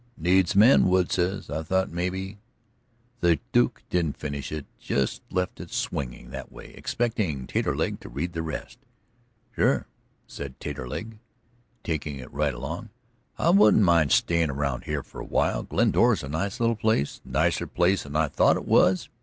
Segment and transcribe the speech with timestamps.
[0.17, 1.47] "Needs men, Wood says.
[1.51, 2.39] I thought maybe"
[3.21, 8.33] The Duke didn't finish it; just left it swinging that way, expecting Taterleg to read
[8.33, 8.79] the rest.
[9.55, 9.85] "Sure,"
[10.25, 11.19] said Taterleg,
[11.83, 12.89] taking it right along.
[13.37, 15.61] "I wouldn't mind stayin' around here a while.
[15.61, 19.07] Glendora's a nice little place; nicer place than I thought it was."